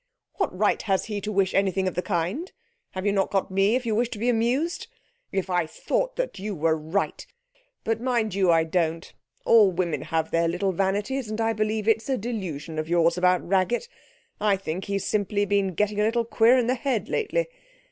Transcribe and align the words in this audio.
'What 0.37 0.57
right 0.57 0.81
has 0.81 1.05
he 1.05 1.21
to 1.21 1.31
wish 1.31 1.53
anything 1.53 1.87
of 1.87 1.93
the 1.93 2.01
kind? 2.01 2.51
Have 2.93 3.05
you 3.05 3.11
not 3.11 3.29
got 3.29 3.51
me, 3.51 3.75
if 3.75 3.85
you 3.85 3.93
wish 3.93 4.09
to 4.09 4.17
be 4.17 4.29
amused? 4.29 4.87
If 5.31 5.47
I 5.47 5.67
thought 5.67 6.15
that 6.15 6.39
you 6.39 6.55
were 6.55 6.75
right 6.75 7.23
but, 7.83 8.01
mind 8.01 8.33
you, 8.33 8.49
I 8.49 8.63
don't; 8.63 9.13
all 9.45 9.71
women 9.71 10.01
have 10.01 10.31
their 10.31 10.47
little 10.47 10.71
vanities, 10.71 11.29
and 11.29 11.39
I 11.39 11.53
believe 11.53 11.87
it's 11.87 12.09
a 12.09 12.17
delusion 12.17 12.79
of 12.79 12.89
yours 12.89 13.15
about 13.15 13.47
Raggett 13.47 13.87
I 14.39 14.57
think 14.57 14.85
he's 14.85 15.05
simply 15.05 15.45
been 15.45 15.75
getting 15.75 15.99
a 15.99 16.03
little 16.05 16.25
queer 16.25 16.57
in 16.57 16.65
the 16.65 16.73
head 16.73 17.07
lately. 17.07 17.47